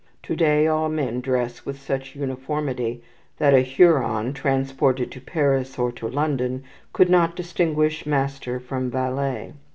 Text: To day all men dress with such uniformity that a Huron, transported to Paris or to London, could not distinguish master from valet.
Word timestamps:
To 0.23 0.35
day 0.35 0.65
all 0.65 0.89
men 0.89 1.21
dress 1.21 1.63
with 1.63 1.79
such 1.79 2.15
uniformity 2.15 3.03
that 3.37 3.53
a 3.53 3.59
Huron, 3.59 4.33
transported 4.33 5.11
to 5.11 5.21
Paris 5.21 5.77
or 5.77 5.91
to 5.91 6.07
London, 6.09 6.63
could 6.91 7.07
not 7.11 7.35
distinguish 7.35 8.07
master 8.07 8.59
from 8.59 8.89
valet. 8.89 9.53